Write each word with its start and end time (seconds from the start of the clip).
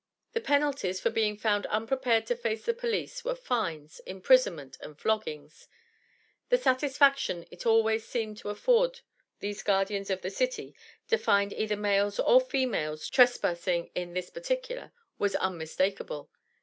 The 0.33 0.41
penalties 0.41 0.99
for 0.99 1.11
being 1.11 1.37
found 1.37 1.67
unprepared 1.67 2.25
to 2.25 2.35
face 2.35 2.65
the 2.65 2.73
police 2.73 3.23
were 3.23 3.35
fines, 3.35 3.99
imprisonment 4.07 4.79
and 4.81 4.97
floggings. 4.97 5.67
The 6.49 6.57
satisfaction 6.57 7.45
it 7.51 7.61
seemed 7.61 7.65
always 7.67 8.11
to 8.11 8.49
afford 8.49 9.01
these 9.41 9.61
guardians 9.61 10.09
of 10.09 10.21
the 10.23 10.31
city 10.31 10.73
to 11.07 11.19
find 11.19 11.53
either 11.53 11.77
males 11.77 12.19
or 12.19 12.41
females 12.41 13.07
trespassing 13.11 13.91
in 13.93 14.13
this 14.15 14.31
particular, 14.31 14.91
was 15.19 15.35
unmistakable. 15.35 16.31